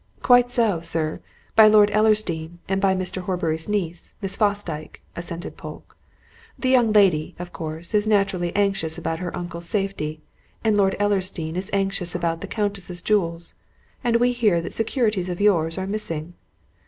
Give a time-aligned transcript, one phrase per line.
[0.23, 1.21] "Quite so, sir,
[1.55, 3.21] by Lord Ellersdeane, and by Mr.
[3.21, 5.95] Horbury's niece, Miss Fosdyke," assented Polke.
[6.57, 10.23] "The young lady, of course, is naturally anxious about her uncle's safety,
[10.63, 13.53] and Lord Ellersdeane is anxious about the Countess's jewels.
[14.03, 16.33] And we hear that securities of yours are missing."